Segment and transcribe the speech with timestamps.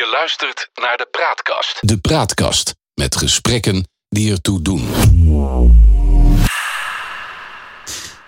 [0.00, 1.78] Je luistert naar de Praatkast.
[1.80, 4.88] De Praatkast met gesprekken die ertoe doen.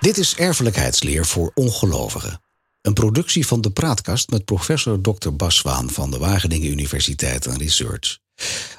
[0.00, 2.42] Dit is erfelijkheidsleer voor ongelovigen.
[2.80, 5.30] Een productie van de Praatkast met professor Dr.
[5.30, 8.18] Bas Zwaan van de Wageningen Universiteit en Research.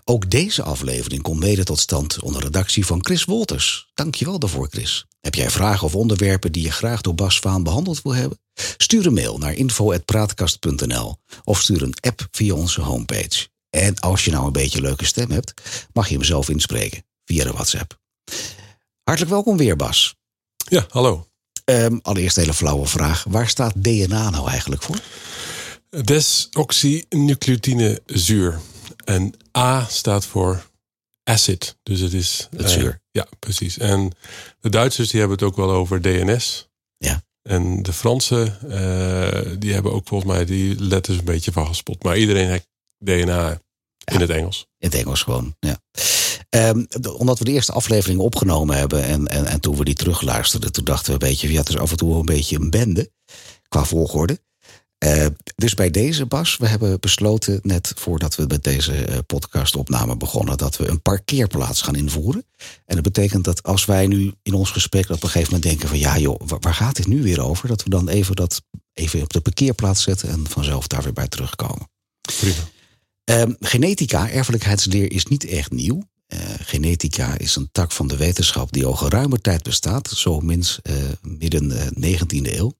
[0.04, 3.92] Ook deze aflevering komt mede tot stand onder redactie van Chris Wolters.
[3.94, 5.06] Dankjewel daarvoor, Chris.
[5.22, 8.40] Heb jij vragen of onderwerpen die je graag door Bas Zwaan behandeld wil hebben?
[8.78, 13.48] Stuur een mail naar info.praatkast.nl of stuur een app via onze homepage.
[13.70, 15.54] En als je nou een beetje een leuke stem hebt,
[15.94, 18.00] mag je hem zelf inspreken via de WhatsApp.
[19.04, 20.16] Hartelijk welkom weer, Bas.
[20.70, 21.28] Ja, hallo.
[21.66, 23.26] Um, allereerst een hele flauwe vraag.
[23.30, 25.00] Waar staat DNA nou eigenlijk voor?
[26.04, 28.60] Desoxynucleotinezuur.
[29.04, 30.66] En A staat voor
[31.24, 31.76] acid.
[31.84, 32.48] Dus het is...
[32.58, 32.90] Het zuur.
[32.90, 33.78] Uh, ja, precies.
[33.78, 34.12] En
[34.60, 36.68] de Duitsers die hebben het ook wel over DNS.
[36.98, 37.24] Ja.
[37.42, 42.04] En de Fransen, uh, die hebben ook volgens mij die letters een beetje vastgespot.
[42.04, 43.52] Maar iedereen heeft DNA
[44.04, 44.20] in Ja.
[44.20, 44.68] het Engels.
[44.78, 45.78] In het Engels gewoon, ja.
[46.50, 49.94] Ehm, de- omdat we de eerste aflevering opgenomen hebben en, en, en toen we die
[49.94, 52.60] terugluisterden, toen dachten we een beetje, ja, het is af en toe wel een beetje
[52.60, 53.12] een bende
[53.68, 54.40] qua volgorde.
[55.04, 60.18] Eh, dus bij deze, Bas, we hebben besloten, net voordat we met deze eh, podcastopname
[60.18, 62.46] begonnen, dat we een parkeerplaats gaan invoeren.
[62.86, 65.88] En dat betekent dat als wij nu in ons gesprek op een gegeven moment denken
[65.88, 67.68] van, ja joh, waar, gaat dit nu weer over?
[67.68, 68.62] Dat we dan even dat
[68.94, 71.90] even op de parkeerplaats zetten en vanzelf daar weer bij terugkomen.
[72.22, 72.56] Prima.
[73.24, 76.04] Ehm, genetica, erfelijkheidsleer, is niet echt nieuw.
[76.28, 80.80] Eh, genetica is een tak van de wetenschap die al geruime tijd bestaat, zo minst
[81.22, 82.74] midden eh, 19e eeuw.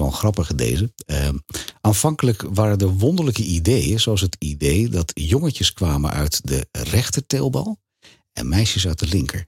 [0.00, 0.92] Wel grappige deze.
[1.06, 1.36] Ehm,
[1.80, 7.78] aanvankelijk waren er wonderlijke ideeën, zoals het idee dat jongetjes kwamen uit de rechter teelbal
[8.32, 9.46] en meisjes uit de linker.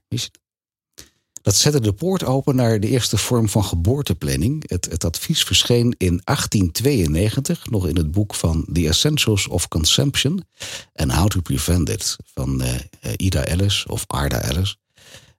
[1.41, 4.69] Dat zette de poort open naar de eerste vorm van geboorteplanning.
[4.69, 10.45] Het, het advies verscheen in 1892, nog in het boek van The Essentials of Consumption
[10.93, 14.77] and How to Prevent It van eh, eh, Ida Ellis of Arda Ellis.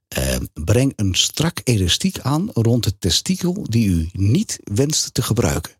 [0.07, 5.71] Eh, breng een strak elastiek aan rond het testikel die u niet wenst te gebruiken.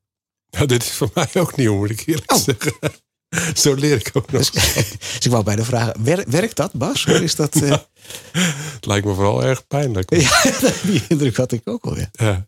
[0.50, 2.40] Ja, dit is voor mij ook nieuw, moet ik eerlijk Oh.
[2.40, 2.74] zeggen.
[3.62, 4.50] Zo leer ik ook nog.
[4.52, 4.52] Dus,
[5.16, 7.06] dus ik wou bijna vragen, wer- werkt dat Bas?
[7.06, 7.78] Of is dat, eh,
[8.74, 10.16] Het lijkt me vooral erg pijnlijk.
[10.22, 10.42] ja,
[10.84, 12.09] die indruk had ik ook al, ja.
[12.12, 12.47] Ja.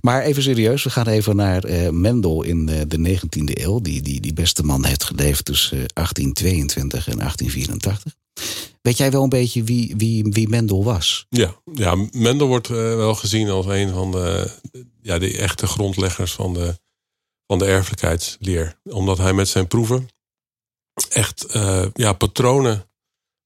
[0.00, 3.80] Maar even serieus, we gaan even naar eh, Mendel in eh, de 19e eeuw.
[3.80, 8.14] Die, die, die beste man heeft geleefd tussen eh, 1822 en 1884.
[8.82, 11.26] Weet jij wel een beetje wie, wie, wie Mendel was?
[11.28, 14.50] Ja, ja Mendel wordt eh, wel gezien als een van de,
[15.02, 16.78] ja, de echte grondleggers van de,
[17.46, 18.78] van de erfelijkheidsleer.
[18.84, 20.08] Omdat hij met zijn proeven
[21.08, 22.88] echt eh, ja, patronen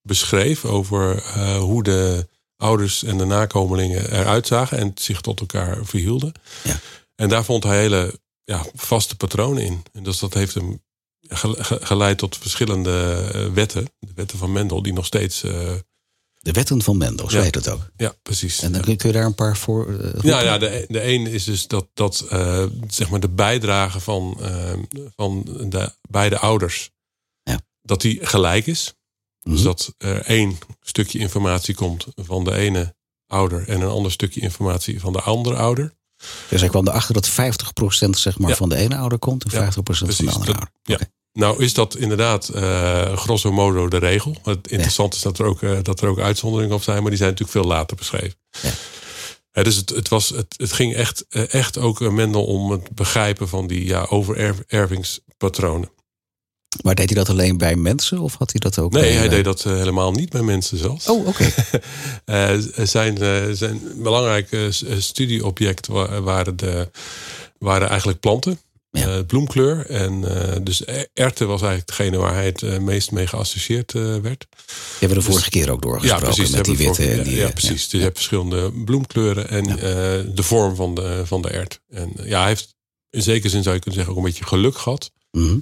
[0.03, 5.85] beschreef over eh, hoe de ouders en de nakomelingen eruit zagen en zich tot elkaar
[5.87, 6.33] verhielden.
[6.65, 6.81] Ja.
[7.15, 9.83] En daar vond hij hele ja, vaste patronen in.
[9.93, 10.83] En dus dat heeft hem
[11.29, 13.85] ge- ge- geleid tot verschillende eh, wetten.
[13.99, 15.43] De wetten van Mendel, die nog steeds.
[15.43, 15.73] eh,
[16.41, 17.43] De wetten van Mendel, zo Ja.
[17.43, 17.91] heet het ook.
[17.97, 18.61] ja, precies.
[18.63, 19.99] En dan kun kun je daar een paar voor.
[20.01, 20.23] eh?
[20.23, 22.25] Ja, ja de, de een is dus dat, dat
[22.89, 24.39] zeg maar de bijdrage van,
[25.17, 26.91] van de beide ouders,
[27.43, 27.61] Ja.
[27.83, 28.95] dat die gelijk is.
[29.45, 29.65] Dus Mhm.
[29.65, 32.95] dat er één stukje informatie komt van de ene
[33.27, 35.95] ouder en een ander stukje informatie van de andere ouder.
[36.49, 38.57] Dus hij kwam erachter dat 50% zeg maar, Ja.
[38.57, 40.75] van de ene ouder komt en 50% van de andere Dat- ouder.
[40.83, 40.99] ja.
[41.33, 44.37] Nou is dat inderdaad eh, grosso modo de regel.
[44.43, 47.19] Het interessante is dat er, ook, eh, dat er ook uitzonderingen op zijn, maar die
[47.19, 48.39] zijn natuurlijk veel later beschreven.
[49.53, 49.63] Ja.
[49.63, 52.95] Dus het, het, was, het, het ging echt, eh, echt ook eh, Mendel om het
[52.95, 55.89] begrijpen van die ja, overervingspatronen.
[56.83, 59.25] Maar deed hij dat alleen bij mensen of had hij dat ook Nee, bij, hij
[59.25, 61.09] eh, deed dat eh, helemaal niet bij mensen zelfs.
[61.09, 61.51] Oh, oké.
[62.25, 64.69] Eh, zijn, eh, zijn belangrijke
[64.99, 66.91] studieobject wa- waren, de,
[67.59, 68.59] waren eigenlijk planten.
[68.91, 69.23] Ja.
[69.23, 69.87] Bloemkleur.
[69.91, 70.21] En
[70.65, 74.23] dus e- erten was eigenlijk degene waar hij het meest mee geassocieerd werd.
[74.23, 74.67] Die
[74.99, 77.05] hebben we de vorige keer ook doorgesproken met die hebben we witte.
[77.11, 77.89] en ja, die, ja, precies.
[77.89, 79.75] Dus je hebt verschillende bloemkleuren en Ja.
[80.35, 81.81] de vorm van de, van de ert.
[81.89, 82.75] En ja, hij heeft
[83.11, 85.59] in zekere zin zou je kunnen zeggen ook een beetje geluk gehad Mhm.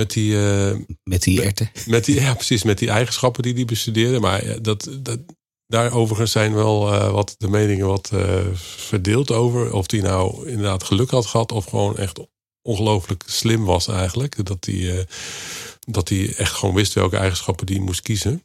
[0.00, 1.70] Met die, eh, Met die erten.
[1.86, 4.20] met die, ja, precies, met die eigenschappen die hij bestudeerde.
[4.20, 5.18] Maar dat, dat,
[5.66, 9.72] daar overigens zijn wel eh, wat de meningen wat eh, verdeeld over.
[9.72, 12.18] Of hij nou inderdaad geluk had gehad of gewoon echt
[12.62, 14.44] ongelooflijk slim was eigenlijk.
[14.46, 15.04] Dat hij, eh,
[15.80, 18.44] dat hij echt gewoon wist welke eigenschappen die moest kiezen.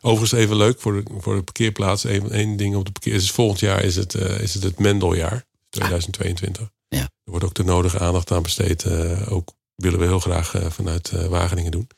[0.00, 2.04] Overigens even leuk voor de, voor de parkeerplaats.
[2.04, 3.14] Eén één ding op de parkeer.
[3.14, 5.44] Is volgend jaar is het, eh, is het het Mendeljaar.
[5.68, 6.70] 2022.
[6.88, 6.98] Ja.
[7.00, 8.84] Er wordt ook de nodige aandacht aan besteed.
[8.84, 11.88] eh, ook willen we heel graag eh, vanuit eh, Wageningen doen.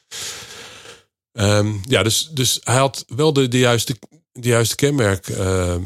[1.32, 3.98] Ehm, ja, dus, dus hij had wel de, de, juiste,
[4.32, 5.82] de juiste kenmerk ehm,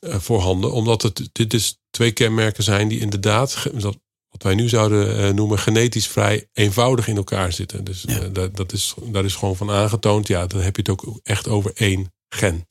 [0.00, 0.72] eh, voorhanden.
[0.72, 3.96] Omdat het dit is twee kenmerken zijn die inderdaad, dat
[4.28, 7.84] wat wij nu zouden noemen genetisch vrij eenvoudig in elkaar zitten.
[7.84, 8.18] Dus Ja.
[8.28, 10.26] dat, dat is, daar is gewoon van aangetoond.
[10.26, 12.66] Ja, dan heb je het ook echt over één gen.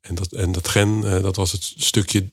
[0.00, 2.30] En dat, en dat gen, dat was het stukje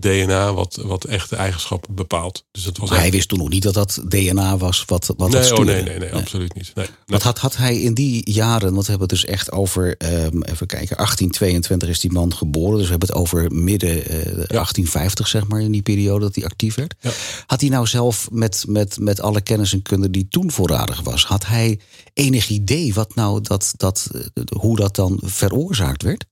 [0.00, 2.44] DNA wat, wat echt de eigenschappen bepaalt.
[2.50, 5.18] Dus dat was Maar hij wist toen nog niet dat dat DNA was wat, wat
[5.18, 5.72] dat nee, oh, stuurde.
[5.72, 6.70] nee, nee, nee, absoluut niet.
[6.74, 6.94] Nee, nee.
[7.06, 10.42] Wat had, had hij in die jaren, want we hebben het dus echt over, ehm,
[10.42, 12.74] even kijken, 1822 is die man geboren.
[12.76, 16.44] Dus we hebben het over midden eh, 1850, zeg maar, in die periode dat hij
[16.44, 16.94] actief werd.
[17.00, 17.10] Ja.
[17.46, 21.24] Had hij nou zelf met, met, met alle kennis en kunde die toen voorradig was,
[21.24, 21.80] had hij
[22.12, 26.24] enig idee wat nou dat, dat, eh, hoe dat dan veroorzaakt werd?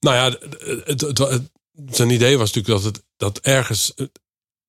[0.00, 0.24] Nou ja,
[0.84, 1.52] het, het, het-
[1.90, 3.94] zijn idee was natuurlijk dat het dat ergens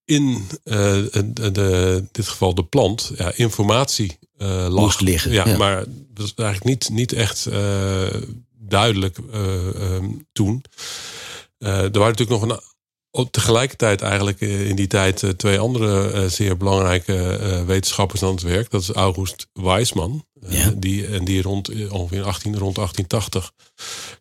[0.06, 4.84] in eh, de, de, in dit geval de plant ja, informatie eh lag.
[4.84, 5.57] Moest liggen, Ja, ja.
[5.57, 8.22] maar dat is eigenlijk niet, niet echt eh,
[8.60, 10.63] duidelijk eh, ehm, toen.
[11.57, 12.62] Er waren natuurlijk nog
[13.12, 18.72] een, tegelijkertijd eigenlijk in die tijd twee andere zeer belangrijke wetenschappers aan het werk.
[18.72, 20.25] Dat is August Weismann.
[20.47, 20.74] Eh, Ja.
[20.77, 23.53] die, en die rond eh, ongeveer 18, rond 1880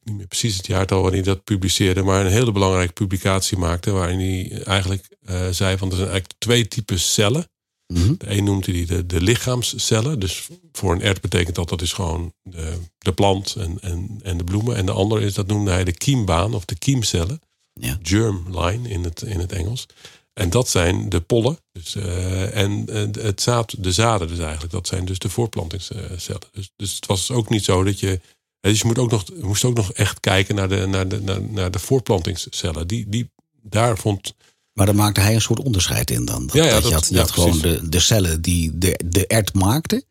[0.04, 3.90] niet meer precies het jaartal waarin hij dat publiceerde, maar een hele belangrijke publicatie maakte.
[3.90, 7.48] Waarin hij eigenlijk eh, zei: van er zijn eigenlijk twee typen cellen.
[7.86, 8.14] Mhm.
[8.18, 10.18] De een noemde hij de, de lichaamscellen.
[10.18, 14.36] Dus voor een ert betekent dat dat is gewoon de, de plant en, en, en
[14.36, 14.76] de bloemen.
[14.76, 17.40] En de andere is, dat noemde hij de kiembaan of de kiemcellen.
[17.72, 17.98] Ja.
[18.02, 19.86] Germline in het, in het Engels.
[20.34, 21.58] En dat zijn de pollen.
[21.72, 24.72] Dus, eh, en eh, het zaad, de zaden dus eigenlijk.
[24.72, 26.48] Dat zijn dus de voortplantingscellen.
[26.52, 28.20] Dus, dus het was ook niet zo dat je...
[28.60, 31.42] Dus je moet ook nog, moest ook nog echt kijken naar de, naar de, naar,
[31.42, 32.86] naar de voortplantingscellen.
[32.86, 33.31] Die, die,
[33.62, 34.34] daar vond
[34.72, 36.46] Maar daar maakte hij een soort onderscheid in dan.
[36.46, 39.00] Dat, Ja, ja, dat je had, je ja, had gewoon de, de cellen die de,
[39.04, 40.04] de ert maakten.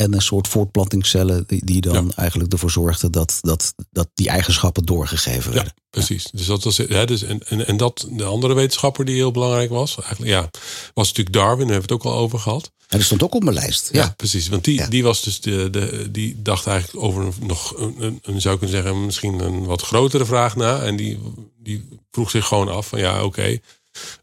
[0.00, 4.84] En een soort voortplantingscellen die, die dan eigenlijk ervoor zorgden dat, dat, dat die eigenschappen
[4.84, 5.72] doorgegeven werden.
[5.76, 6.28] Ja, precies.
[6.32, 9.70] Dus dat was, ja, dus, en, en, en dat, de andere wetenschapper die heel belangrijk
[9.70, 10.50] was, eigenlijk, ja,
[10.94, 12.70] was natuurlijk Darwin, daar hebben we het ook al over gehad.
[12.88, 13.88] En dat stond ook op mijn lijst.
[13.92, 14.00] Ja.
[14.02, 14.48] Ja, precies.
[14.48, 14.86] Want die, Ja.
[14.86, 18.54] die was dus de, de, die dacht eigenlijk over een, nog een, een, een, zou
[18.54, 20.82] ik kunnen zeggen, misschien een wat grotere vraag na.
[20.82, 21.18] En die,
[21.58, 23.58] die vroeg zich gewoon af van ja, oké.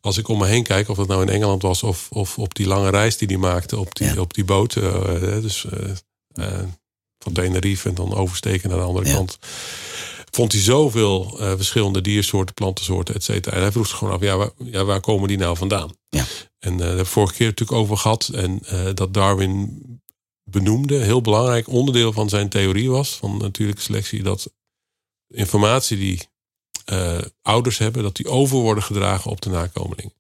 [0.02, 2.56] Als ik om me heen kijk, of dat nou in Engeland was of, of op
[2.56, 4.20] die lange reis die die maakte op die, Ja.
[4.22, 4.76] op die boot.
[4.76, 5.90] eh, dus eh,
[6.34, 6.64] eh,
[7.20, 9.14] van Tenerife en dan oversteken naar de andere Ja.
[9.14, 9.38] kant.
[10.32, 13.56] Vond hij zoveel verschillende diersoorten, plantensoorten, et cetera.
[13.56, 15.96] En hij vroeg zich gewoon af, ja waar, ja, waar komen die nou vandaan?
[16.10, 16.26] Ja.
[16.60, 18.28] En daar hebben we vorige keer natuurlijk over gehad.
[18.34, 18.62] En
[18.94, 19.82] dat Darwin
[20.44, 24.52] benoemde, heel belangrijk onderdeel van zijn theorie was, van natuurlijke selectie, dat
[25.28, 26.22] informatie die
[26.88, 30.14] eh, ouders hebben, dat die over worden gedragen op de nakomeling.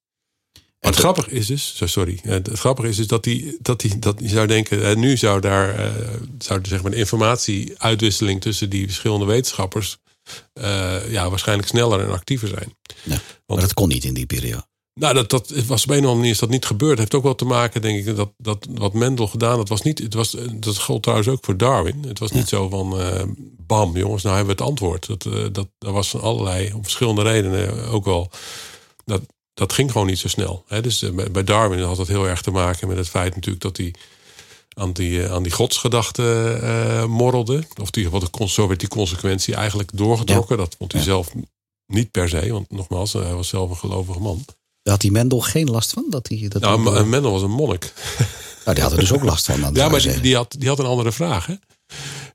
[0.53, 3.99] Maar het grappige is dus, sorry, eh, het grappige is dus dat die, dat die,
[3.99, 5.91] dat je zou denken, nu zou daar, eh,
[6.39, 9.97] zou zeg maar de informatieuitwisseling tussen die verschillende wetenschappers,
[11.09, 12.75] ja, waarschijnlijk sneller en actiever zijn.
[13.03, 14.67] Ja, maar dat kon niet in die periode.
[14.99, 16.89] Nou, dat, dat was op een of andere manier is dat niet gebeurd.
[16.91, 19.81] Het heeft ook wel te maken, denk ik, dat, dat wat Mendel gedaan, dat was
[19.81, 22.03] niet, het was, dat geldt trouwens ook voor Darwin.
[22.07, 23.23] Het was niet zo van, eh,
[23.57, 25.07] bam, jongens, nou hebben we het antwoord.
[25.07, 28.29] Dat, eh, dat, dat was van allerlei, om verschillende redenen ook wel.
[29.05, 29.21] Dat,
[29.53, 30.63] dat ging gewoon niet zo snel.
[30.67, 30.81] Hè?
[30.81, 33.77] Dus eh, bij Darwin had dat heel erg te maken met het feit natuurlijk dat
[33.77, 33.93] hij
[34.73, 37.63] aan die, aan die godsgedachte morrelde.
[37.81, 40.57] Of die, wat zo werd die consequentie eigenlijk doorgetrokken.
[40.57, 41.07] Dat vond hij Ja.
[41.07, 41.31] zelf
[41.87, 44.45] niet per se, want nogmaals, hij was zelf een gelovige man.
[44.87, 46.05] Daar had die Mendel geen last van?
[46.09, 47.93] Dat die, dat Nou, die- M- Mendel was een monnik.
[48.65, 49.61] nou, die had er dus ook last van.
[49.61, 51.45] Dan Ja, maar die, die, had, die had een andere vraag.
[51.45, 51.53] Hè?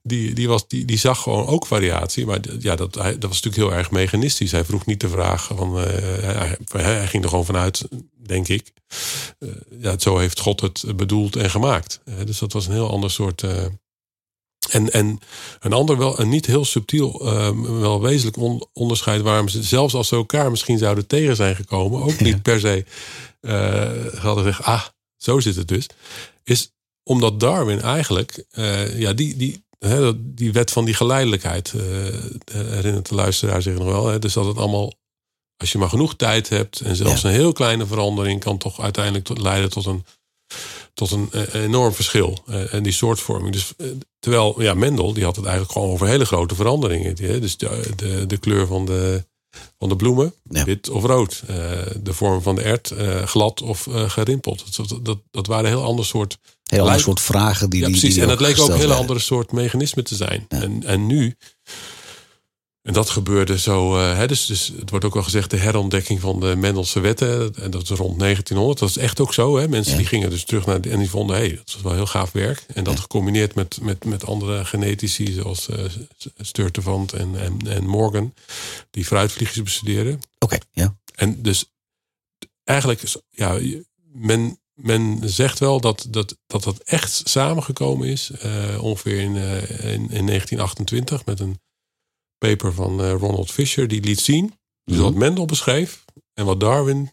[0.02, 2.26] Die, die, was, die, die zag gewoon ook variatie.
[2.26, 4.50] Maar ja, dat, hij, dat was natuurlijk heel erg mechanistisch.
[4.52, 5.78] Hij vroeg niet de vraag van.
[5.78, 5.85] eh,
[6.23, 7.82] hij, hij, hij ging er gewoon vanuit,
[8.26, 8.73] denk ik.
[9.38, 9.49] eh,
[9.80, 12.00] ja, zo heeft God het bedoeld en gemaakt.
[12.04, 13.44] Eh, dus dat was een heel ander soort.
[14.71, 15.19] En, en
[15.61, 19.95] een ander wel, een niet heel subtiel, eh, wel wezenlijk on- onderscheid waarom ze, zelfs
[19.95, 22.85] als ze elkaar misschien zouden tegen zijn gekomen, ook niet per se
[23.40, 24.83] eh, hadden gezegd, ah,
[25.16, 25.87] zo zit het dus,
[26.45, 26.73] is
[27.04, 31.83] omdat Darwin eigenlijk, eh, ja, die, die, hè, die wet van die geleidelijkheid, eh,
[32.54, 34.07] herinnert de luisteraar zich nog wel.
[34.07, 34.19] Hè?
[34.19, 34.92] Dus dat het allemaal,
[35.57, 37.28] als je maar genoeg tijd hebt en zelfs Ja.
[37.28, 40.04] een heel kleine verandering kan toch uiteindelijk tot, leiden tot een,
[40.94, 42.38] tot een eh, enorm verschil.
[42.46, 43.52] eh, en die soortvorming.
[43.52, 43.87] Dus, eh,
[44.18, 47.14] terwijl, ja, Mendel, die had het eigenlijk gewoon over hele grote veranderingen.
[47.14, 49.25] Dus de, de, de kleur van de,
[49.78, 50.64] van de bloemen, Ja.
[50.64, 51.42] wit of rood.
[51.46, 51.56] Eh,
[52.02, 54.76] de vorm van de ert, eh, glad of eh, gerimpeld.
[54.76, 58.14] Dat, dat, dat waren heel ander soort Heel ander soort vragen die ja, die- precies.
[58.14, 58.96] die en het leek ook een werden.
[58.96, 60.44] andere soort mechanisme te zijn.
[60.49, 60.61] Ja.
[60.62, 61.37] En, en nu,
[62.82, 66.20] en dat gebeurde zo, eh, hè, dus, dus het wordt ook wel gezegd de herontdekking
[66.20, 67.54] van de Mendelse wetten.
[67.54, 68.78] En dat is rond 1900.
[68.78, 69.56] Dat is echt ook zo.
[69.56, 69.68] Hè?
[69.68, 69.98] Mensen Ja.
[69.98, 72.06] die gingen dus terug naar de, en die vonden, hé, hey, dat is wel heel
[72.06, 72.64] gaaf werk.
[72.74, 73.00] En dat Ja.
[73.00, 75.84] gecombineerd met, met, met andere genetici zoals eh
[76.38, 78.34] Sturtevant en, en, en Morgan,
[78.90, 80.20] die fruitvliegjes bestuderen.
[80.38, 80.96] Oké, ja.
[81.14, 81.64] En dus
[82.64, 83.58] eigenlijk, ja,
[84.12, 88.30] men, men zegt wel dat dat, dat, dat echt samengekomen is.
[88.30, 89.62] eh, ongeveer in, eh,
[89.92, 91.60] in, in 1928 met een
[92.49, 93.88] paper van eh, Ronald Fisher.
[93.88, 94.46] Die liet zien
[94.84, 95.04] dus Mhm.
[95.04, 97.11] wat Mendel beschreef en wat Darwin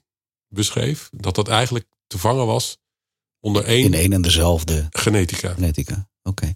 [0.48, 1.10] beschreef.
[1.12, 2.78] Dat dat eigenlijk te vangen was
[3.40, 5.54] onder één In één en dezelfde genetica.
[5.54, 6.10] genetica.
[6.30, 6.54] Oké.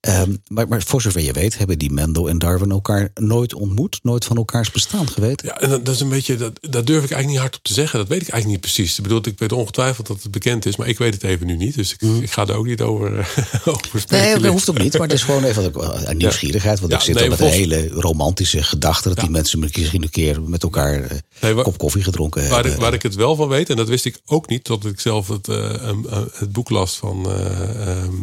[0.00, 3.98] Ehm, maar, maar voor zover je weet, hebben die Mendel en Darwin elkaar nooit ontmoet,
[4.02, 5.46] nooit van elkaars bestaan geweten.
[5.46, 7.72] Ja, en dat, dat is een beetje, dat, dat durf ik eigenlijk niet hardop te
[7.72, 7.98] zeggen.
[7.98, 8.96] Dat weet ik eigenlijk niet precies.
[8.96, 11.56] Ik bedoel, ik weet ongetwijfeld dat het bekend is, maar ik weet het even nu
[11.56, 11.74] niet.
[11.74, 13.26] Dus ik, ik ga er ook niet over, eh,
[13.68, 14.42] over Nee, speculeren.
[14.42, 15.72] dat hoeft ook niet, maar het is gewoon even
[16.10, 16.78] een nieuwsgierigheid.
[16.80, 19.22] Want Ja, ik zit nee, al met volgens- een hele romantische gedachte dat Ja.
[19.22, 22.72] die mensen misschien een keer met elkaar eh, Nee, kop koffie gedronken Waar hebben.
[22.72, 25.00] ik, waar ik het wel van weet, en dat wist ik ook niet, tot ik
[25.00, 28.14] zelf het, eh, uh, het boek las van eh, ehm,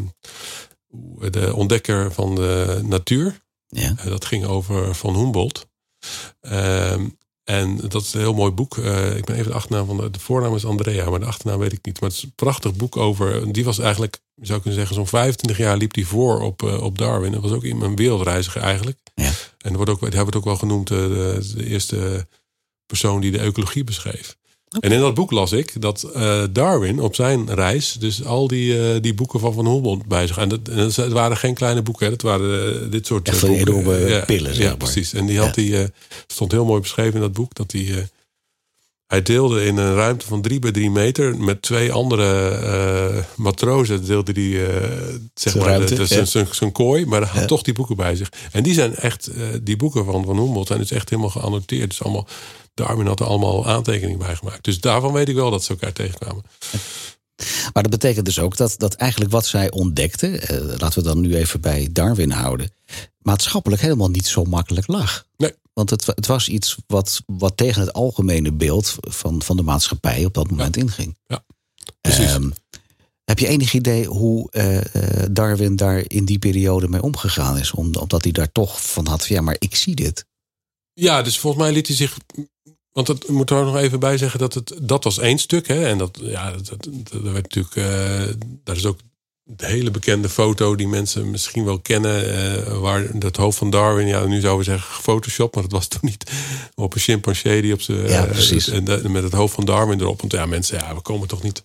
[1.29, 3.41] de ontdekker van de natuur.
[3.67, 3.93] Ja.
[3.97, 5.67] Eh, dat ging over Van Humboldt.
[6.41, 7.07] Ehm,
[7.43, 8.77] en dat is een heel mooi boek.
[8.77, 11.59] Eh, ik ben even de achternaam van de, de voornaam is Andrea, maar de achternaam
[11.59, 11.99] weet ik niet.
[11.99, 13.51] Maar het is een prachtig boek over.
[13.53, 16.97] Die was eigenlijk, zou kunnen zeggen, zo'n 25 jaar liep die voor op, eh, op
[16.97, 17.31] Darwin.
[17.31, 18.97] Dat was ook iemand- een wereldreiziger eigenlijk.
[19.15, 19.31] Ja.
[19.57, 22.27] En wordt ook, hebben het ook wel genoemd, de, de eerste
[22.85, 24.37] persoon die de ecologie beschreef.
[24.79, 28.91] En in dat boek las ik dat eh, Darwin op zijn reis dus al die,
[28.93, 30.37] eh, die boeken van Van Humboldt bij zich.
[30.37, 32.11] En dat, en dat het waren geen kleine boeken, hè.
[32.11, 33.67] dat waren eh, dit soort Echt van boeken.
[33.67, 34.77] enorme pillen, zeg Ja, maar.
[34.77, 35.13] precies.
[35.13, 35.87] En die had die, eh,
[36.27, 38.07] stond heel mooi beschreven in dat boek dat hij.
[39.09, 43.23] Eh, hij deelde in een ruimte van drie bij drie meter met twee andere eh,
[43.35, 44.05] matrozen.
[44.05, 44.73] Deelde die, eh,
[45.33, 46.25] zeg Zijn maar, de- ja.
[46.51, 47.45] zijn- kooi, maar hij had Ja.
[47.45, 48.31] toch die boeken bij zich.
[48.51, 51.89] En die zijn echt, eh, die boeken van Van Humboldt zijn dus echt helemaal geannoteerd.
[51.89, 52.27] Dus allemaal,
[52.73, 54.63] Darwin had er allemaal aantekeningen bij gemaakt.
[54.63, 56.43] Dus daarvan weet ik wel dat ze elkaar tegenkwamen.
[57.73, 61.19] Maar dat betekent dus ook dat, dat eigenlijk wat zij ontdekten, eh, laten we dan
[61.21, 62.71] nu even bij Darwin houden,
[63.21, 65.25] maatschappelijk helemaal niet zo makkelijk lag.
[65.37, 65.53] Nee.
[65.73, 70.25] Want het, het was iets wat, wat tegen het algemene beeld van, van de maatschappij
[70.25, 71.17] op dat moment inging.
[71.27, 71.43] Ja,
[72.01, 72.25] precies.
[72.31, 72.49] Ehm,
[73.23, 77.71] heb je enig idee hoe eh, eh, Darwin daar in die periode mee omgegaan is?
[77.71, 80.25] Om- Omdat hij daar toch van had, ja, maar ik zie dit.
[80.93, 82.17] Ja, dus volgens mij liet hij zich.
[83.05, 85.37] Want dat ik moet er ook nog even bij zeggen dat het dat was één
[85.37, 85.67] stuk.
[85.67, 87.75] Hè, en dat, ja, dat, dat, dat werd natuurlijk.
[87.75, 88.99] eh, daar is ook
[89.43, 92.33] de hele bekende foto die mensen misschien wel kennen.
[92.65, 95.87] eh, waar dat hoofd van Darwin, ja, nu zouden we zeggen gefotoshopt, maar dat was
[95.93, 96.31] toen niet.
[96.75, 98.07] Op een chimpansee die op zijn.
[98.07, 98.67] Ja, eh, precies.
[98.69, 100.19] en de- met het hoofd van Darwin erop.
[100.19, 101.63] Want ja, mensen, ja, we komen toch niet.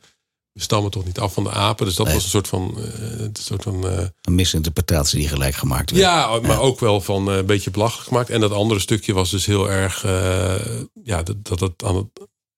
[0.55, 1.87] We stammen toch niet af van de apen.
[1.87, 2.15] Dus dat Nee.
[2.15, 2.75] was een soort van.
[2.79, 6.03] eh, een soort van eh, Een misinterpretatie die gelijk gemaakt werd.
[6.03, 8.31] ja, maar ook wel van eh, een beetje belachelijk gemaakt.
[8.31, 10.03] En dat andere stukje was dus heel erg.
[11.03, 12.07] ja, dat, dat het aan het.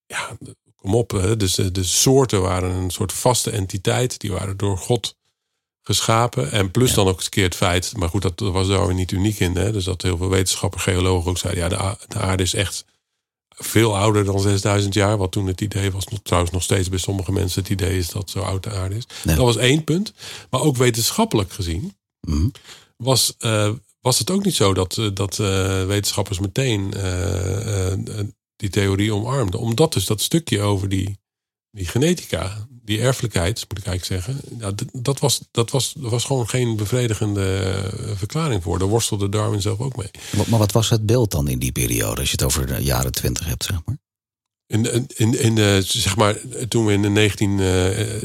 [0.07, 0.37] Ja,
[0.77, 1.11] kom op.
[1.11, 4.19] Hè, dus de, soorten waren een soort vaste entiteit.
[4.21, 5.17] Die waren door God
[5.83, 6.51] geschapen.
[6.53, 7.93] En plus dan ook een keer het feit.
[7.97, 9.57] Maar goed, dat was daar weer niet uniek in.
[9.57, 11.69] Hè, dus dat heel veel wetenschappers, geologen ook zeiden.
[11.71, 12.85] Ja, de aarde is echt
[13.59, 15.17] veel ouder dan 6000 jaar.
[15.17, 16.07] Wat toen het idee was.
[16.07, 18.97] Nog, trouwens, nog steeds bij sommige mensen het idee is dat zo oud de aarde
[18.97, 19.07] is.
[19.25, 20.13] Dat was één punt.
[20.51, 22.49] Maar ook wetenschappelijk gezien Mhm.
[22.97, 26.95] was, eh, was het ook niet zo dat, eh, dat eh, wetenschappers meteen
[28.57, 29.61] die theorie omarmden.
[29.61, 31.19] Omdat dus dat stukje over die,
[31.71, 34.41] die genetica, die erfelijkheid, moet ik eigenlijk zeggen,
[34.93, 38.79] dat, was, dat, was, was gewoon geen bevredigende eh, verklaring voor.
[38.79, 40.11] Daar worstelde Darwin zelf ook mee.
[40.37, 42.83] Maar, maar wat was het beeld dan in die periode, als je het over de
[42.83, 43.99] jaren twintig hebt, zeg maar?
[44.67, 46.37] In, in, in, de, zeg maar,
[46.69, 47.61] toen we in de 19.
[47.61, 48.23] eh, eh,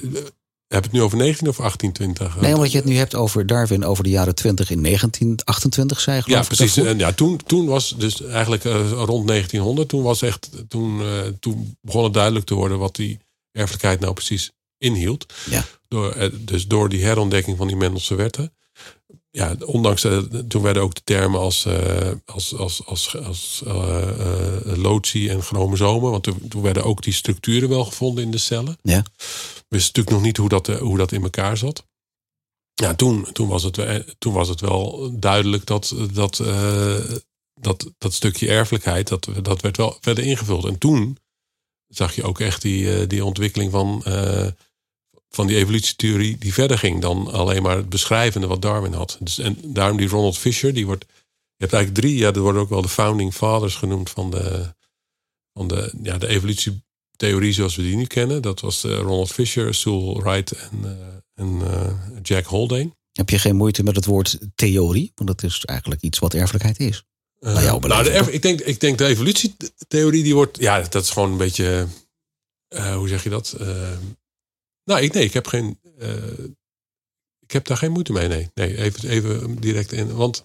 [0.67, 2.41] heb het nu over 19 of 1820?
[2.41, 6.21] Nee, omdat je het nu hebt over Darwin over de jaren 20 in 1928, zei
[6.21, 6.77] geloof Ja, precies.
[6.77, 8.63] En ja, toen, toen was dus eigenlijk
[8.93, 11.01] rond 1900, toen was echt, toen,
[11.39, 13.19] toen begon het duidelijk te worden wat die
[13.51, 15.33] erfelijkheid nou precies inhield.
[15.49, 15.65] Ja.
[15.87, 18.53] Door, eh, dus door die herontdekking van die Mendelse wetten.
[19.31, 20.17] Ja, ondanks, eh,
[20.47, 26.11] toen werden ook de termen als, eh, als, als, als, als eh, lotie en chromosomen,
[26.11, 28.77] want toen, toen werden ook die structuren wel gevonden in de cellen.
[28.81, 29.01] Ja.
[29.01, 31.85] We wisten natuurlijk nog niet hoe dat, hoe dat in elkaar zat.
[32.73, 36.43] Ja, toen, toen, was het, toen was het wel duidelijk dat dat,
[37.53, 40.65] dat, dat stukje erfelijkheid, dat, dat werd wel verder ingevuld.
[40.65, 41.17] En toen
[41.91, 44.47] zag je ook echt die, eh, die ontwikkeling van, eh,
[45.29, 49.17] van die evolutietheorie die verder ging dan alleen maar het beschrijvende wat Darwin had.
[49.19, 51.05] Dus, en daarom die Ronald Fisher, die wordt,
[51.55, 54.73] je hebt eigenlijk drie, ja, er worden ook wel de founding fathers genoemd van de,
[55.53, 58.41] van de, ja, de evolutietheorie zoals we die nu kennen.
[58.41, 60.97] Dat was eh, Ronald Fisher, Sewell Wright en,
[61.33, 61.61] en
[62.21, 62.91] Jack Haldane.
[63.11, 65.11] Heb je geen moeite met het woord theorie?
[65.15, 67.03] Want dat is eigenlijk iets wat erfelijkheid is.
[67.41, 71.09] Eh, Nou, nou, de, ik, denk, ik denk de evolutietheorie die wordt, ja, dat is
[71.09, 71.87] gewoon een beetje,
[72.67, 73.55] eh, hoe zeg je dat?
[73.59, 73.91] Eh,
[74.83, 75.79] nou, ik, nee, ik heb geen,
[77.39, 78.49] ik heb daar geen moeite mee, nee.
[78.53, 80.43] Nee, even, even direct in, want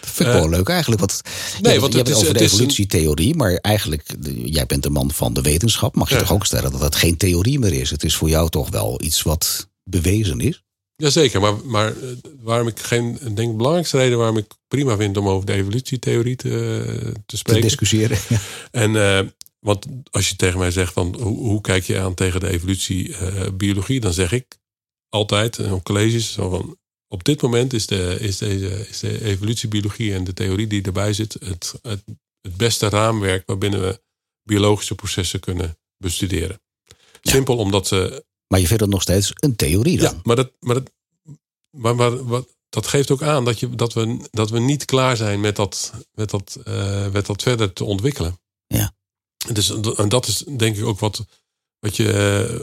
[0.00, 1.00] Vind ik wel leuk eigenlijk.
[1.00, 1.20] Want,
[1.60, 3.54] Nee, je, want je het hebt is- het over de het is een- evolutietheorie, maar
[3.54, 5.94] eigenlijk, de- jij bent een man van de wetenschap.
[5.94, 6.20] Mag je Ja.
[6.20, 7.90] toch ook stellen dat het geen theorie meer is?
[7.90, 10.62] Het is voor jou toch wel iets wat bewezen is?
[10.96, 12.08] Jazeker, maar, maar eh,
[12.40, 13.12] waarom ik geen.
[13.12, 17.22] Ik denk de belangrijkste reden waarom ik prima vind om over de evolutietheorie te, te
[17.26, 17.62] Te spreken.
[17.62, 18.18] discussiëren.
[18.70, 22.40] En eh, want als je tegen mij zegt van hoe, hoe kijk je aan tegen
[22.40, 24.58] de evolutie eh, biologie, dan zeg ik
[25.08, 29.24] altijd eh, op colleges zo van op dit moment is de, is, deze, is de
[29.24, 32.04] evolutiebiologie en de theorie die erbij zit het, het,
[32.40, 34.02] het beste raamwerk waarbinnen we
[34.42, 36.60] biologische processen kunnen bestuderen.
[37.20, 37.30] Ja.
[37.32, 38.24] Simpel omdat ze
[38.54, 40.12] Maar je vindt het nog steeds een theorie dan?
[40.12, 40.90] ja, maar, dat, maar, dat,
[41.70, 45.16] maar, maar wat, dat geeft ook aan dat, je, dat, we, dat we niet klaar
[45.16, 48.40] zijn met dat, met dat, eh, met dat verder te ontwikkelen.
[48.66, 48.92] Ja.
[49.52, 51.24] Dus, en dat is denk ik ook wat,
[51.78, 52.60] wat, je, eh,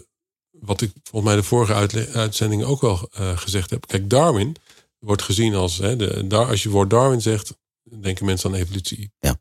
[0.52, 3.88] wat ik volgens mij de vorige uitzendingen ook wel eh, gezegd heb.
[3.88, 4.56] Kijk, Darwin
[5.00, 9.12] wordt gezien als, hè, de, als je woord Darwin zegt, denken mensen aan evolutie.
[9.20, 9.40] Ja.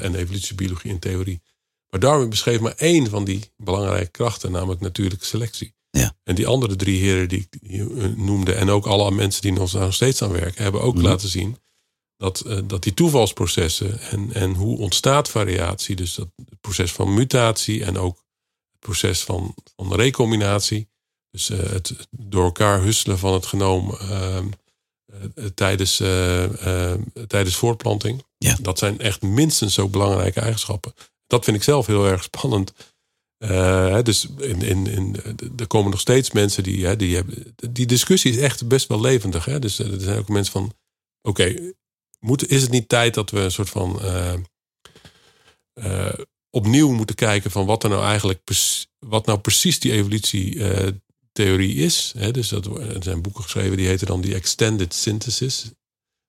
[0.00, 1.42] en evolutiebiologie in theorie.
[1.90, 5.74] Maar Darwin beschreef maar één van die belangrijke krachten, namelijk natuurlijke selectie.
[5.98, 6.16] Ja.
[6.24, 9.72] En die andere drie heren die ik eh, noemde, en ook alle mensen die nog
[9.72, 11.04] nog steeds aan werken, hebben ook Mhm.
[11.04, 11.56] laten zien
[12.16, 17.14] dat, eh, dat die toevalsprocessen en, en hoe ontstaat variatie, dus dat het proces van
[17.14, 18.16] mutatie en ook
[18.70, 20.88] het proces van, van recombinatie,
[21.30, 24.46] dus eh, het door elkaar husselen van het genoom ehm,
[25.34, 28.56] eh, tijdens, eh, eh, tijdens voortplanting, Ja.
[28.60, 30.94] dat zijn echt minstens zo belangrijke eigenschappen.
[31.26, 32.72] Dat vind ik zelf heel erg spannend.
[33.48, 35.16] Eh, dus in, in, in,
[35.56, 37.54] er komen nog steeds mensen die, hè, die hebben.
[37.70, 39.44] Die discussie is echt best wel levendig.
[39.44, 39.58] Hè?
[39.58, 40.72] Dus eh, er zijn ook mensen van:
[41.22, 41.72] oké,
[42.46, 44.00] is het niet tijd dat we een soort van.
[45.74, 46.12] eh,
[46.50, 48.40] opnieuw moeten kijken van wat er nou eigenlijk.
[48.98, 52.12] wat nou precies die evolutietheorie is.
[52.16, 52.30] Hè?
[52.30, 55.62] Dus dat, er zijn boeken geschreven die heten dan die Extended Synthesis.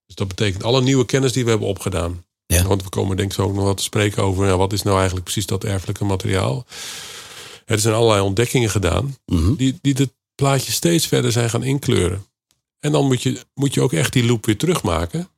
[0.06, 2.26] Dus dat betekent alle nieuwe kennis die we hebben opgedaan.
[2.48, 2.64] Ja.
[2.68, 4.82] Want we komen denk ik zo ook nog wat te spreken over ja, wat is
[4.82, 6.66] nou eigenlijk precies dat erfelijke materiaal.
[7.66, 9.56] Er zijn allerlei ontdekkingen gedaan Mhm.
[9.56, 12.26] die, die het plaatje steeds verder zijn gaan inkleuren.
[12.80, 15.30] En dan moet je, moet je ook echt die loop weer terugmaken.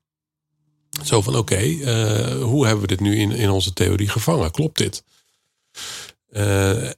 [1.05, 4.51] Zo van oké, eh, hoe hebben we dit nu in, in onze theorie gevangen?
[4.51, 5.03] Klopt dit?
[6.29, 6.89] Eh,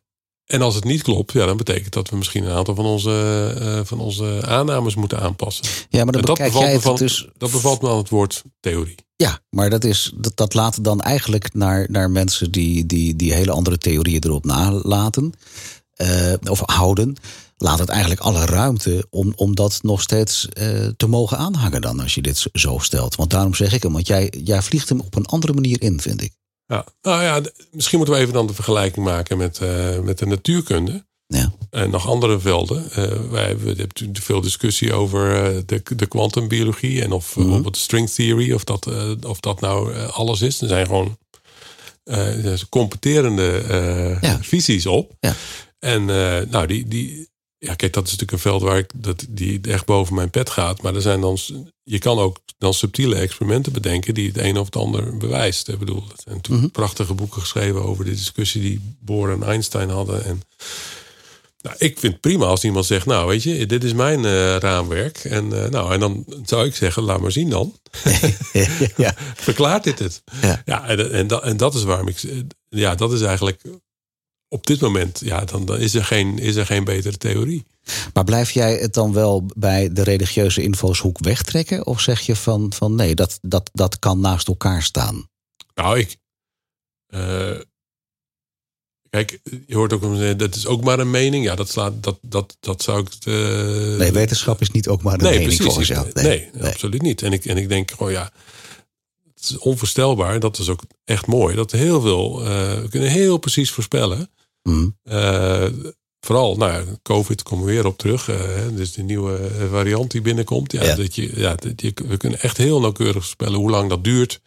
[0.51, 3.53] en als het niet klopt, ja, dan betekent dat we misschien een aantal van onze,
[3.59, 5.65] eh, van onze aannames moeten aanpassen.
[5.89, 7.27] Ja, maar dan dat bekijk bevalt, jij het van, dus...
[7.38, 8.95] dat bevalt me aan het woord theorie.
[9.15, 13.33] Ja, maar dat, is, dat, dat laat dan eigenlijk naar, naar mensen die, die, die
[13.33, 15.33] hele andere theorieën erop nalaten.
[15.93, 17.15] eh, of houden.
[17.57, 21.99] Laat het eigenlijk alle ruimte om, om dat nog steeds eh, te mogen aanhangen dan.
[21.99, 23.15] Als je dit zo stelt.
[23.15, 23.93] Want daarom zeg ik hem.
[23.93, 26.33] Want jij, jij vliegt hem op een andere manier in, vind ik.
[26.73, 30.25] Ja, nou ja, misschien moeten we even dan de vergelijking maken met, eh, met de
[30.25, 31.08] natuurkunde.
[31.27, 31.53] Ja.
[31.69, 32.84] En nog andere velden.
[32.91, 32.95] Eh,
[33.32, 37.01] wij hebben, we hebben natuurlijk veel discussie over eh, de, de kwantumbiologie.
[37.03, 37.43] En of Mhm.
[37.45, 38.88] bijvoorbeeld string theory, of dat,
[39.25, 40.62] of dat nou alles is.
[40.62, 41.17] Er zijn gewoon
[42.69, 43.63] competerende
[44.21, 44.38] Ja.
[44.41, 45.15] visies op.
[45.19, 45.36] Ja.
[45.79, 46.05] En
[46.49, 47.29] nou, die, die,
[47.60, 50.50] ja, kijk, dat is natuurlijk een veld waar ik dat, die echt boven mijn pet
[50.50, 50.82] gaat.
[50.82, 51.38] Maar er zijn dan,
[51.84, 55.67] je kan ook dan subtiele experimenten bedenken die het een of het ander bewijst.
[55.67, 56.67] Ik bedoel, er zijn toen Mhm.
[56.69, 60.26] prachtige boeken geschreven over de discussie die Bohr en Einstein hadden.
[60.26, 60.41] En
[61.62, 64.56] nou, ik vind het prima als iemand zegt, nou weet je, dit is mijn eh,
[64.56, 65.17] raamwerk.
[65.17, 67.80] En, eh, nou, en dan zou ik zeggen, laat maar zien dan.
[68.98, 69.15] ja.
[69.36, 70.22] Verklaart dit het?
[70.41, 70.62] Ja.
[70.65, 72.22] Ja, en, en, dat, en dat is waarom ik.
[72.69, 73.62] Ja, dat is eigenlijk.
[74.51, 77.65] Op dit moment, ja, dan, dan is, er geen, is er geen betere theorie.
[78.13, 81.85] Maar blijf jij het dan wel bij de religieuze invalshoek wegtrekken?
[81.85, 85.27] Of zeg je van, van nee, dat, dat, dat kan naast elkaar staan?
[85.75, 86.17] Nou, ik.
[87.07, 87.59] eh,
[89.09, 91.45] kijk, je hoort ook zeggen, dat is ook maar een mening.
[91.45, 93.25] Ja, dat, slaat, dat, dat, dat zou ik.
[93.25, 95.65] eh, Nee, wetenschap is niet ook maar een nee, mening precies.
[95.65, 96.07] volgens jou.
[96.13, 97.21] nee, absoluut niet.
[97.21, 98.31] En ik, en ik denk gewoon, ja.
[99.35, 100.39] Het is onvoorstelbaar.
[100.39, 101.55] Dat is ook echt mooi.
[101.55, 102.45] Dat heel veel.
[102.45, 104.29] eh, we kunnen heel precies voorspellen.
[104.63, 104.88] Mhm.
[105.04, 105.65] Eh,
[106.19, 108.30] vooral, nou COVID komen we weer op terug.
[108.30, 110.72] eh, hè, dus die nieuwe eh, variant die binnenkomt.
[110.72, 110.95] Ja, Ja.
[110.95, 114.41] Dat je, ja, dat je, we kunnen echt heel nauwkeurig voorspellen hoe lang dat duurt.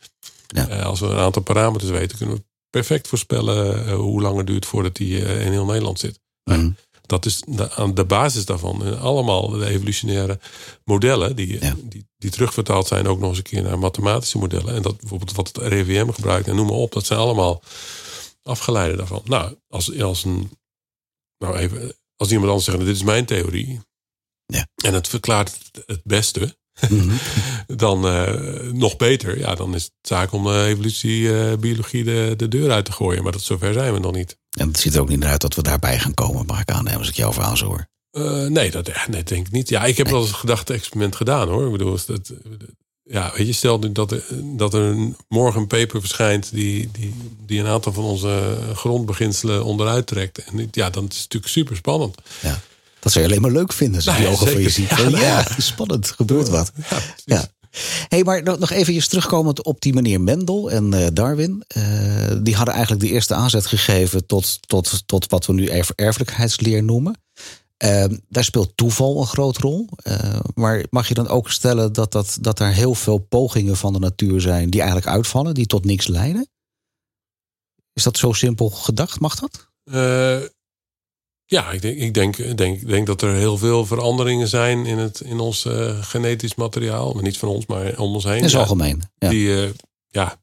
[0.46, 0.64] Ja.
[0.83, 4.94] Als we een aantal parameters weten, kunnen we perfect voorspellen hoe lang het duurt voordat
[4.96, 6.20] die in heel Nederland zit.
[6.44, 6.70] Mhm.
[7.07, 8.85] Dat is de, aan de basis daarvan.
[8.85, 10.38] En allemaal de evolutionaire
[10.85, 11.75] modellen die, Ja.
[11.83, 14.75] die, die terugvertaald zijn ook nog eens een keer naar mathematische modellen.
[14.75, 16.92] En dat bijvoorbeeld wat het RIVM gebruikt en noem maar op.
[16.92, 17.62] Dat zijn allemaal
[18.42, 19.22] afgeleiden daarvan.
[19.24, 20.50] Nou, als, als een
[21.38, 23.81] nou even, als iemand anders zegt, dit is mijn theorie.
[24.46, 24.66] Ja.
[24.85, 26.57] En het verklaart het, beste.
[26.90, 27.16] Mhm.
[27.66, 29.38] Dan eh, nog beter.
[29.38, 32.92] Ja, dan is het zaak om de evolutie, eh, biologie de, de deur uit te
[32.92, 33.22] gooien.
[33.22, 34.38] Maar dat zover zijn we nog niet.
[34.59, 36.70] En het ziet er ook niet naar uit dat we daarbij gaan komen, mag ik
[36.70, 37.87] aannemen, als ik jouw verhaal zo hoor.
[38.11, 39.68] Eh, nee, dat nee, denk ik niet.
[39.68, 41.66] Ja, ik heb wel eens een gedachte-experiment gedaan hoor.
[41.66, 42.33] Ik bedoel, dat,
[43.04, 44.22] ja, weet je, stel nu dat er,
[44.56, 44.96] dat er
[45.28, 47.14] morgen een paper verschijnt die, die,
[47.46, 50.44] die een aantal van onze grondbeginselen onderuit trekt.
[50.44, 52.16] En ja, dan is het natuurlijk super spannend.
[52.40, 52.60] Ja.
[53.00, 54.88] Dat zou je alleen maar leuk vinden als je Nou die ogen van je ziet.
[54.88, 55.46] Ja, Van, Ja, ja.
[55.58, 56.72] spannend, gebeurt wat.
[57.24, 57.48] Ja.
[58.08, 61.64] Hey, maar nog nog even terugkomend op die meneer Mendel en eh, Darwin.
[61.66, 61.82] Eh,
[62.42, 66.82] die hadden eigenlijk de eerste aanzet gegeven tot, tot, tot wat we nu erf- erfelijkheidsleer
[66.82, 67.21] noemen.
[67.82, 69.88] Eh, daar speelt toeval een grote rol.
[69.96, 73.92] Eh, maar mag je dan ook stellen dat, dat, dat er heel veel pogingen van
[73.92, 76.48] de natuur zijn die eigenlijk uitvallen, die tot niks leiden?
[77.92, 79.20] Is dat zo simpel gedacht?
[79.20, 79.68] Mag dat?
[79.84, 80.48] Eh,
[81.44, 85.20] ja, ik denk, ik denk, denk, denk dat er heel veel veranderingen zijn in, het,
[85.20, 87.12] in ons eh, genetisch materiaal.
[87.12, 88.36] Maar niet van ons, maar om ons heen.
[88.36, 89.02] In het Ja, algemeen.
[89.18, 89.28] Ja.
[89.28, 89.70] Die, eh,
[90.08, 90.42] ja,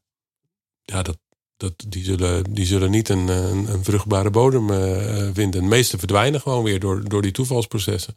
[0.82, 1.18] ja dat,
[1.60, 5.60] dat, die, zullen, die zullen niet een, een, een vruchtbare bodem eh, vinden.
[5.60, 8.16] De meeste verdwijnen gewoon weer door, door die toevalsprocessen.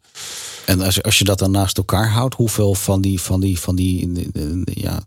[0.66, 3.60] En als, je- als je dat dan naast elkaar houdt, hoeveel van die, van die,
[3.60, 5.06] van die eh, eh, ja,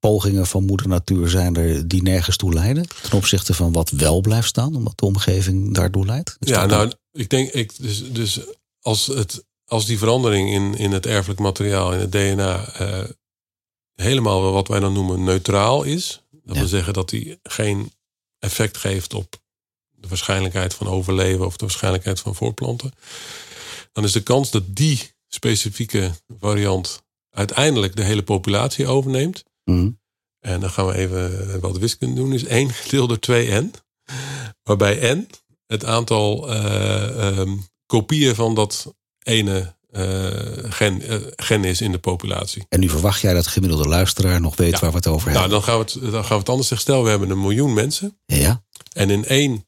[0.00, 2.86] pogingen van moeder natuur zijn er die nergens toe leiden?
[3.02, 6.36] Ten opzichte van wat wel blijft staan, omdat de omgeving daardoor leidt?
[6.38, 8.40] Is ja, nou, ik denk, ik, dus, dus
[8.80, 12.68] als, het, als die verandering in, in het erfelijk materiaal, in het DNA,
[13.94, 16.22] helemaal wat wij dan noemen neutraal is.
[16.50, 16.64] Dat Ja.
[16.64, 17.92] wil zeggen dat die geen
[18.38, 19.36] effect geeft op
[19.90, 22.92] de waarschijnlijkheid van overleven of de waarschijnlijkheid van voortplanten.
[23.92, 29.44] Dan is de kans dat die specifieke variant uiteindelijk de hele populatie overneemt.
[29.64, 29.90] Mhm.
[30.40, 32.32] En dan gaan we even wat wiskunde doen.
[32.32, 33.70] Is 1 gedeeld door 2n.
[34.62, 35.28] Waarbij n
[35.66, 41.98] het aantal eh, ehm, kopieën van dat ene eh, gen, eh, gen is in de
[41.98, 42.64] populatie.
[42.68, 44.78] En nu verwacht jij dat de gemiddelde luisteraar nog weet Ja.
[44.80, 45.50] waar we het over Nou, hebben.
[45.58, 46.86] dan gaan, we het, dan gaan we het anders zeggen.
[46.88, 48.18] Stel, we hebben een miljoen mensen.
[48.26, 49.64] Ja, En in één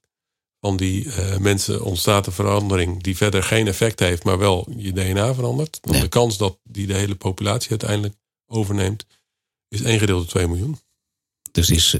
[0.60, 4.92] van die eh, mensen ontstaat een verandering die verder geen effect heeft, maar wel je
[4.92, 5.78] DNA verandert.
[5.80, 8.14] Dan de kans dat die de hele populatie uiteindelijk
[8.46, 9.06] overneemt,
[9.68, 10.78] is 1 gedeeld door 2 miljoen.
[11.52, 11.96] dus is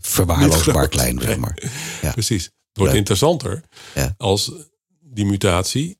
[0.00, 1.58] verwaarloosbaar klein, zeg maar.
[2.02, 2.12] Ja.
[2.12, 2.44] Precies.
[2.44, 3.00] Het wordt Leuk.
[3.00, 3.62] interessanter
[3.94, 4.14] Ja.
[4.18, 4.52] als
[5.00, 5.98] die mutatie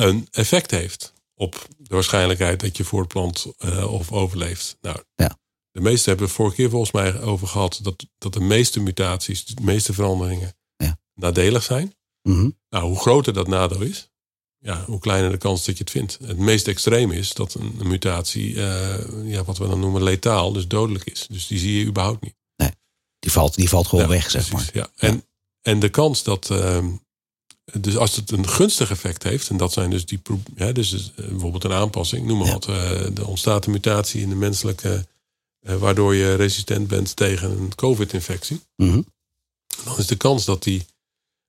[0.00, 4.76] een effect heeft op de waarschijnlijkheid dat je voortplant eh, of overleeft.
[4.80, 5.38] Nou, Ja.
[5.70, 9.44] de meeste hebben we vorige keer volgens mij over gehad dat, dat de meeste mutaties,
[9.44, 10.98] de meeste veranderingen Ja.
[11.14, 11.94] nadelig zijn.
[12.22, 12.50] Mhm.
[12.68, 14.10] Nou, hoe groter dat nadeel is,
[14.58, 16.18] ja, hoe kleiner de kans dat je het vindt.
[16.24, 18.98] Het meest extreem is dat een, een mutatie, eh,
[19.30, 21.26] ja, wat we dan noemen letaal, dus dodelijk is.
[21.30, 22.38] Dus die zie je überhaupt niet.
[23.18, 24.70] Die, valt, die valt gewoon Ja, weg, zeg maar.
[24.72, 24.90] Ja.
[24.96, 25.24] En,
[25.62, 26.90] en de kans dat, ehm,
[27.78, 30.20] dus als het een gunstig effect heeft, en dat zijn dus die,
[30.54, 32.52] ja, dus eh, bijvoorbeeld een aanpassing, noem maar Ja.
[32.52, 35.06] wat, eh, er ontstaat een mutatie in de menselijke,
[35.60, 38.60] eh, waardoor je resistent bent tegen een COVID-infectie.
[38.76, 39.02] Mhm.
[39.84, 40.86] Dan is de kans dat die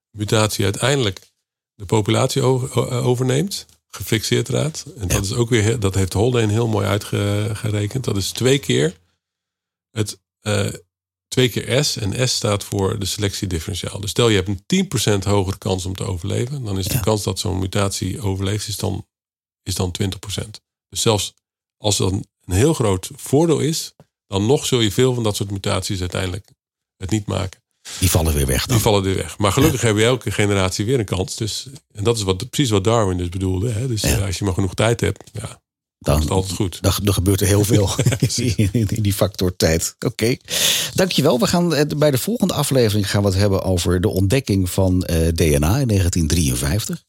[0.09, 1.31] mutatie uiteindelijk
[1.75, 4.85] de populatie overneemt, gefixeerd raakt.
[4.97, 8.03] En dat is ook weer, dat heeft Haldane heel mooi uitgerekend.
[8.03, 8.97] Dat is twee keer
[9.91, 10.19] het,
[11.31, 11.97] twee keer S.
[11.97, 13.99] En S staat voor de selectiedifferentiaal.
[13.99, 16.63] Dus stel je hebt een 10% hogere kans om te overleven.
[16.63, 19.07] Dan is de kans dat zo'n mutatie overleeft, is dan,
[19.63, 20.07] is dan 20%.
[20.89, 21.33] Dus zelfs
[21.77, 23.93] als dat een heel groot voordeel is,
[24.27, 26.47] dan nog zul je veel van dat soort mutaties uiteindelijk
[26.97, 27.59] het niet maken.
[27.99, 28.75] Die vallen weer weg dan.
[28.75, 29.37] Die vallen er weg.
[29.37, 31.35] Maar gelukkig hebben we elke generatie weer een kans.
[31.35, 33.71] Dus, en dat is wat, precies wat Darwin dus bedoelde.
[33.71, 33.87] Hè?
[33.87, 34.17] Dus Ja.
[34.17, 35.61] eh, als je maar genoeg tijd hebt, ja,
[36.01, 36.77] dan Dan, is altijd goed.
[36.81, 37.89] Dan, dan gebeurt er heel veel
[38.55, 39.95] in, in die factor tijd.
[39.99, 40.35] Oké,
[40.93, 41.39] dankjewel.
[41.39, 45.03] We gaan eh, bij de volgende aflevering gaan we het hebben over de ontdekking van
[45.03, 47.03] eh, DNA in 1953.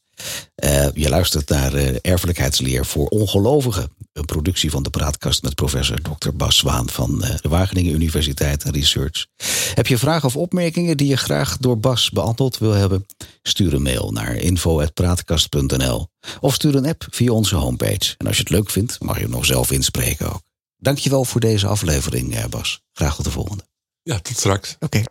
[0.55, 3.91] Eh, je luistert naar eh, Erfelijkheidsleer voor Ongelovigen.
[4.13, 6.29] Een productie van de Praatkast met professor Dr.
[6.33, 9.25] Bas Zwaan van eh, de Wageningen Universiteit en Research.
[9.73, 13.05] Heb je vragen of opmerkingen die je graag door Bas beantwoord wil hebben?
[13.41, 16.07] Stuur een mail naar info.praatkast.nl
[16.39, 18.15] of stuur een app via onze homepage.
[18.17, 20.41] En als je het leuk vindt, mag je hem nog zelf inspreken ook.
[20.77, 22.81] Dankjewel voor deze aflevering, eh, Bas.
[22.93, 23.63] Graag tot de volgende.
[24.01, 24.75] Ja, tot straks.
[24.79, 25.03] Oké.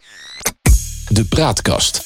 [1.09, 2.03] De Praatkast.